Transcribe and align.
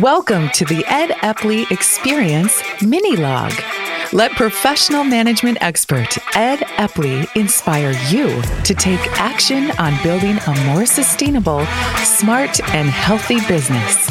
Welcome 0.00 0.48
to 0.54 0.64
the 0.64 0.84
Ed 0.88 1.10
Epley 1.20 1.70
Experience 1.70 2.60
Mini 2.82 3.14
Log. 3.14 3.52
Let 4.12 4.32
professional 4.32 5.04
management 5.04 5.58
expert 5.60 6.18
Ed 6.36 6.58
Epley 6.78 7.28
inspire 7.36 7.92
you 8.08 8.42
to 8.64 8.74
take 8.74 8.98
action 9.20 9.70
on 9.78 9.94
building 10.02 10.36
a 10.48 10.64
more 10.64 10.84
sustainable, 10.84 11.64
smart, 11.98 12.58
and 12.74 12.88
healthy 12.88 13.38
business. 13.46 14.10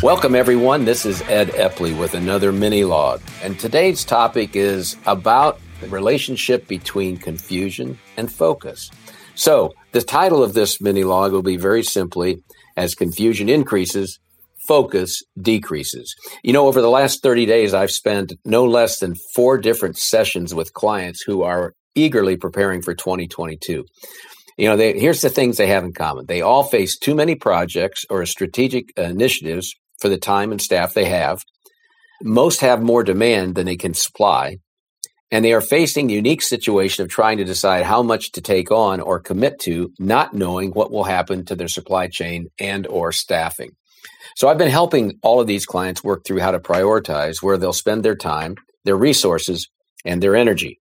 Welcome, 0.00 0.36
everyone. 0.36 0.84
This 0.84 1.04
is 1.04 1.20
Ed 1.22 1.48
Epley 1.48 1.98
with 1.98 2.14
another 2.14 2.52
mini 2.52 2.84
log. 2.84 3.20
And 3.42 3.58
today's 3.58 4.04
topic 4.04 4.54
is 4.54 4.96
about 5.04 5.58
the 5.80 5.88
relationship 5.88 6.68
between 6.68 7.16
confusion 7.16 7.98
and 8.16 8.30
focus. 8.30 8.92
So, 9.34 9.74
the 9.92 10.02
title 10.02 10.44
of 10.44 10.54
this 10.54 10.80
mini 10.80 11.02
log 11.02 11.32
will 11.32 11.42
be 11.42 11.56
very 11.56 11.82
simply 11.82 12.42
As 12.78 12.94
Confusion 12.94 13.48
Increases, 13.48 14.20
Focus 14.68 15.20
Decreases. 15.40 16.14
You 16.44 16.52
know, 16.52 16.68
over 16.68 16.80
the 16.80 16.88
last 16.88 17.22
30 17.22 17.44
days, 17.44 17.74
I've 17.74 17.90
spent 17.90 18.34
no 18.44 18.64
less 18.64 19.00
than 19.00 19.16
four 19.34 19.58
different 19.58 19.98
sessions 19.98 20.54
with 20.54 20.74
clients 20.74 21.22
who 21.22 21.42
are 21.42 21.74
eagerly 21.96 22.36
preparing 22.36 22.80
for 22.80 22.94
2022. 22.94 23.84
You 24.56 24.68
know, 24.68 24.76
they, 24.76 24.98
here's 24.98 25.22
the 25.22 25.28
things 25.28 25.56
they 25.56 25.66
have 25.66 25.84
in 25.84 25.92
common. 25.92 26.26
They 26.26 26.40
all 26.40 26.62
face 26.62 26.96
too 26.96 27.16
many 27.16 27.34
projects 27.34 28.04
or 28.08 28.24
strategic 28.26 28.96
initiatives 28.96 29.74
for 30.00 30.08
the 30.08 30.18
time 30.18 30.52
and 30.52 30.62
staff 30.62 30.94
they 30.94 31.06
have. 31.06 31.42
Most 32.22 32.60
have 32.60 32.80
more 32.80 33.02
demand 33.02 33.56
than 33.56 33.66
they 33.66 33.76
can 33.76 33.94
supply 33.94 34.58
and 35.30 35.44
they 35.44 35.52
are 35.52 35.60
facing 35.60 36.06
the 36.06 36.14
unique 36.14 36.42
situation 36.42 37.04
of 37.04 37.10
trying 37.10 37.38
to 37.38 37.44
decide 37.44 37.84
how 37.84 38.02
much 38.02 38.32
to 38.32 38.40
take 38.40 38.70
on 38.70 39.00
or 39.00 39.20
commit 39.20 39.60
to 39.60 39.92
not 39.98 40.34
knowing 40.34 40.70
what 40.70 40.90
will 40.90 41.04
happen 41.04 41.44
to 41.44 41.54
their 41.54 41.68
supply 41.68 42.08
chain 42.08 42.48
and 42.58 42.86
or 42.86 43.12
staffing. 43.12 43.70
So 44.36 44.48
i've 44.48 44.58
been 44.58 44.70
helping 44.70 45.18
all 45.22 45.40
of 45.40 45.46
these 45.46 45.66
clients 45.66 46.04
work 46.04 46.24
through 46.24 46.40
how 46.40 46.52
to 46.52 46.60
prioritize 46.60 47.42
where 47.42 47.58
they'll 47.58 47.72
spend 47.72 48.04
their 48.04 48.16
time 48.16 48.56
their 48.84 48.96
resources 48.96 49.68
and 50.04 50.22
their 50.22 50.36
energy. 50.36 50.78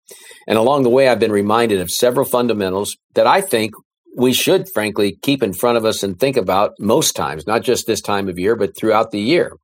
And 0.47 0.57
along 0.57 0.83
the 0.83 0.89
way 0.89 1.07
i've 1.07 1.19
been 1.19 1.31
reminded 1.31 1.79
of 1.79 1.91
several 1.91 2.25
fundamentals 2.25 2.97
that 3.13 3.27
i 3.27 3.41
think 3.41 3.73
we 4.15 4.33
should 4.33 4.69
frankly 4.69 5.17
keep 5.21 5.41
in 5.41 5.53
front 5.53 5.77
of 5.77 5.85
us 5.85 6.03
and 6.03 6.19
think 6.19 6.37
about 6.37 6.73
most 6.79 7.15
times 7.15 7.47
not 7.47 7.63
just 7.63 7.87
this 7.87 8.01
time 8.01 8.27
of 8.29 8.39
year 8.39 8.55
but 8.55 8.75
throughout 8.75 9.11
the 9.11 9.21
year. 9.21 9.57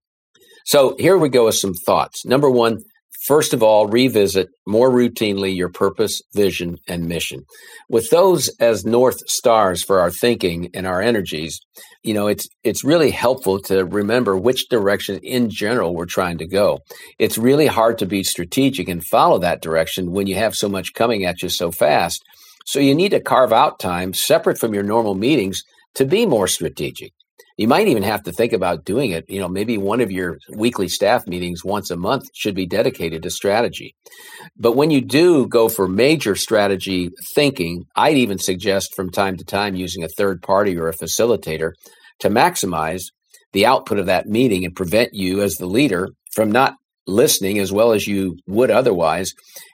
So 0.65 0.95
here 0.99 1.17
we 1.17 1.29
go 1.29 1.45
with 1.45 1.55
some 1.55 1.73
thoughts. 1.73 2.25
Number 2.25 2.49
one 2.49 2.79
First 3.29 3.53
of 3.53 3.61
all, 3.61 3.85
revisit 3.85 4.47
more 4.65 4.89
routinely 4.89 5.55
your 5.55 5.69
purpose, 5.69 6.19
vision, 6.33 6.77
and 6.87 7.07
mission. 7.07 7.43
With 7.87 8.09
those 8.09 8.49
as 8.59 8.85
north 8.85 9.19
stars 9.27 9.83
for 9.83 9.99
our 9.99 10.09
thinking 10.09 10.71
and 10.73 10.87
our 10.87 10.99
energies, 10.99 11.59
you 12.03 12.15
know, 12.15 12.25
it's 12.25 12.47
it's 12.63 12.83
really 12.83 13.11
helpful 13.11 13.59
to 13.67 13.85
remember 13.85 14.35
which 14.35 14.67
direction 14.67 15.19
in 15.21 15.51
general 15.51 15.93
we're 15.93 16.07
trying 16.07 16.39
to 16.39 16.47
go. 16.47 16.79
It's 17.19 17.37
really 17.37 17.67
hard 17.67 17.99
to 17.99 18.07
be 18.07 18.23
strategic 18.23 18.89
and 18.89 19.05
follow 19.05 19.37
that 19.37 19.61
direction 19.61 20.11
when 20.11 20.25
you 20.25 20.33
have 20.33 20.55
so 20.55 20.67
much 20.67 20.95
coming 20.95 21.23
at 21.23 21.43
you 21.43 21.49
so 21.49 21.69
fast. 21.69 22.23
So 22.65 22.79
you 22.79 22.95
need 22.95 23.11
to 23.11 23.19
carve 23.19 23.53
out 23.53 23.77
time 23.77 24.15
separate 24.15 24.57
from 24.57 24.73
your 24.73 24.81
normal 24.81 25.13
meetings 25.13 25.61
to 25.93 26.03
be 26.03 26.25
more 26.25 26.47
strategic 26.47 27.13
you 27.59 27.67
might 27.67 27.89
even 27.89 28.03
have 28.03 28.23
to 28.23 28.31
think 28.31 28.53
about 28.53 28.85
doing 28.85 29.11
it. 29.11 29.25
You 29.27 29.41
know, 29.41 29.49
maybe 29.49 29.77
one 29.77 29.99
of 29.99 30.09
your 30.09 30.37
weekly 30.49 30.87
staff 30.87 31.27
meetings 31.27 31.61
once 31.61 31.91
a 31.91 31.97
month 31.97 32.23
should 32.33 32.55
be 32.55 32.65
dedicated 32.65 33.21
to 33.23 33.29
strategy. 33.29 33.95
But 34.55 34.77
when 34.77 34.91
you 34.91 35.01
do 35.01 35.45
go 35.45 35.67
for 35.67 35.85
major 35.85 36.37
strategy 36.37 37.09
thinking, 37.35 37.83
I'd 37.97 38.15
even 38.15 38.39
suggest 38.39 38.95
from 38.95 39.11
time 39.11 39.35
to 39.35 39.43
time 39.43 39.75
using 39.75 40.05
a 40.05 40.07
third 40.07 40.41
party 40.41 40.77
or 40.77 40.87
a 40.87 40.95
facilitator 40.95 41.73
to 42.19 42.29
maximize 42.29 43.01
the 43.51 43.65
output 43.65 43.99
of 43.99 44.05
that 44.05 44.25
meeting 44.25 44.63
and 44.63 44.73
prevent 44.73 45.09
you 45.11 45.41
as 45.41 45.55
the 45.55 45.67
leader 45.67 46.07
from 46.33 46.53
not 46.53 46.75
listening 47.09 47.59
as 47.59 47.71
well 47.71 47.91
as 47.91 48.07
you 48.07 48.37
would 48.47 48.71
otherwise 48.71 49.33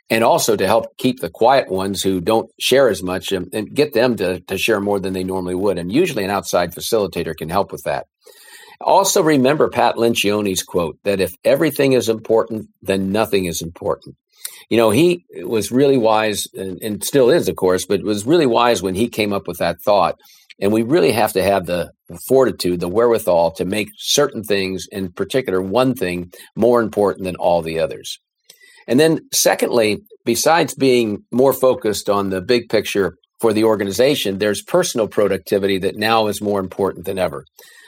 and 0.09 0.23
also 0.23 0.55
to 0.55 0.67
help 0.67 0.97
keep 0.97 1.19
the 1.19 1.29
quiet 1.29 1.69
ones 1.69 2.01
who 2.03 2.21
don't 2.21 2.49
share 2.59 2.89
as 2.89 3.01
much 3.01 3.31
and, 3.31 3.47
and, 3.53 3.73
get 3.73 3.93
them 3.93 4.15
to, 4.17 4.39
to 4.41 4.57
share 4.57 4.79
more 4.79 4.99
than 4.99 5.13
they 5.13 5.23
normally 5.23 5.55
would. 5.55 5.79
And 5.79 5.91
usually 5.91 6.23
an 6.23 6.29
outside 6.29 6.73
facilitator 6.73 7.35
can 7.35 7.49
help 7.49 7.71
with 7.71 7.83
that. 7.85 8.05
Also, 8.81 9.23
remember 9.23 9.69
Pat 9.69 9.95
Lencioni's 9.95 10.61
quote 10.61 10.97
that 11.03 11.21
if 11.21 11.33
everything 11.43 11.93
is 11.93 12.09
important, 12.09 12.67
then 12.81 13.11
nothing 13.11 13.45
is 13.45 13.61
important. 13.61 14.15
You 14.69 14.77
know, 14.77 14.89
he 14.89 15.25
was 15.43 15.71
really 15.71 15.97
wise 15.97 16.47
and, 16.53 16.79
and 16.81 17.03
still 17.03 17.29
is, 17.29 17.47
of 17.47 17.55
course, 17.55 17.85
but 17.85 18.03
was 18.03 18.25
really 18.25 18.45
wise 18.45 18.83
when 18.83 18.95
he 18.95 19.07
came 19.07 19.33
up 19.33 19.47
with 19.47 19.57
that 19.59 19.77
thought. 19.83 20.15
And 20.61 20.71
we 20.71 20.83
really 20.83 21.11
have 21.11 21.33
to 21.33 21.43
have 21.43 21.65
the 21.65 21.91
fortitude, 22.27 22.79
the 22.79 22.87
wherewithal 22.87 23.51
to 23.55 23.65
make 23.65 23.89
certain 23.97 24.43
things, 24.43 24.87
in 24.91 25.11
particular, 25.11 25.61
one 25.61 25.93
thing 25.95 26.31
more 26.55 26.81
important 26.81 27.25
than 27.25 27.35
all 27.35 27.61
the 27.61 27.79
others. 27.79 28.17
And 28.87 28.99
then, 28.99 29.21
secondly, 29.33 29.99
besides 30.23 30.75
being 30.75 31.23
more 31.31 31.53
focused 31.53 32.09
on 32.09 32.29
the 32.29 32.41
big 32.41 32.69
picture 32.69 33.15
for 33.41 33.51
the 33.51 33.63
organization, 33.63 34.37
there's 34.37 34.61
personal 34.61 35.07
productivity 35.07 35.79
that 35.79 35.97
now 35.97 36.27
is 36.27 36.41
more 36.41 36.59
important 36.59 37.05
than 37.05 37.19
ever. 37.19 37.43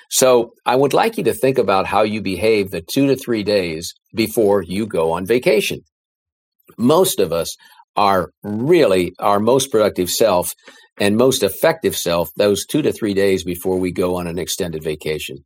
So, 0.09 0.51
I 0.65 0.75
would 0.75 0.93
like 0.93 1.17
you 1.17 1.23
to 1.25 1.33
think 1.33 1.57
about 1.57 1.85
how 1.85 2.01
you 2.01 2.21
behave 2.21 2.71
the 2.71 2.81
two 2.81 3.07
to 3.07 3.15
three 3.15 3.43
days 3.43 3.93
before 4.13 4.63
you 4.63 4.87
go 4.87 5.11
on 5.11 5.25
vacation. 5.25 5.81
Most 6.77 7.19
of 7.19 7.31
us 7.31 7.55
are 7.97 8.29
really 8.43 9.13
our 9.19 9.39
most 9.39 9.71
productive 9.71 10.09
self 10.09 10.53
and 10.99 11.17
most 11.17 11.43
effective 11.43 11.95
self 11.95 12.29
those 12.37 12.65
two 12.65 12.81
to 12.81 12.91
three 12.91 13.13
days 13.13 13.43
before 13.43 13.77
we 13.77 13.91
go 13.91 14.17
on 14.17 14.27
an 14.27 14.39
extended 14.39 14.83
vacation. 14.83 15.37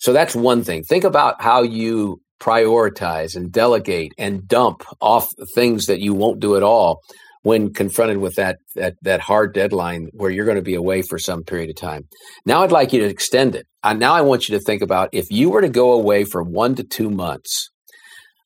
So 0.00 0.12
that's 0.12 0.34
one 0.34 0.64
thing. 0.64 0.82
Think 0.82 1.04
about 1.04 1.40
how 1.40 1.62
you 1.62 2.20
prioritize 2.40 3.36
and 3.36 3.52
delegate 3.52 4.12
and 4.18 4.48
dump 4.48 4.82
off 5.00 5.28
things 5.54 5.86
that 5.86 6.00
you 6.00 6.12
won't 6.12 6.40
do 6.40 6.56
at 6.56 6.62
all 6.64 7.00
when 7.42 7.72
confronted 7.72 8.18
with 8.18 8.34
that 8.36 8.56
that 8.74 8.94
that 9.02 9.20
hard 9.20 9.54
deadline 9.54 10.08
where 10.12 10.30
you're 10.30 10.44
going 10.44 10.56
to 10.56 10.62
be 10.62 10.74
away 10.74 11.02
for 11.02 11.18
some 11.18 11.44
period 11.44 11.70
of 11.70 11.76
time. 11.76 12.02
Now 12.46 12.62
I'd 12.62 12.72
like 12.72 12.92
you 12.92 13.00
to 13.00 13.08
extend 13.08 13.54
it. 13.54 13.66
Now 13.84 14.14
I 14.14 14.22
want 14.22 14.48
you 14.48 14.58
to 14.58 14.64
think 14.64 14.82
about 14.82 15.10
if 15.12 15.30
you 15.30 15.50
were 15.50 15.60
to 15.60 15.68
go 15.68 15.92
away 15.92 16.24
for 16.24 16.42
1 16.42 16.76
to 16.76 16.84
2 16.84 17.10
months. 17.10 17.68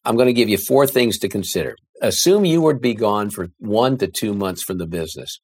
I'm 0.04 0.14
going 0.14 0.28
to 0.28 0.32
give 0.32 0.48
you 0.48 0.56
four 0.56 0.86
things 0.86 1.18
to 1.18 1.28
consider. 1.28 1.74
Assume 2.02 2.44
you 2.44 2.60
would 2.60 2.80
be 2.80 2.94
gone 2.94 3.30
for 3.30 3.48
1 3.58 3.98
to 3.98 4.06
2 4.06 4.34
months 4.34 4.62
from 4.62 4.78
the 4.78 4.86
business. 4.86 5.40